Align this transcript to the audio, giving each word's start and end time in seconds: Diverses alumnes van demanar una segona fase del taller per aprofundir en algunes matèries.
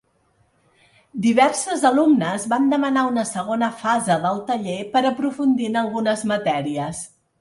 Diverses 1.25 1.83
alumnes 1.89 2.47
van 2.53 2.65
demanar 2.71 3.03
una 3.09 3.25
segona 3.33 3.69
fase 3.85 4.17
del 4.27 4.41
taller 4.49 4.79
per 4.97 5.05
aprofundir 5.11 5.69
en 5.73 5.79
algunes 5.83 6.25
matèries. 6.33 7.05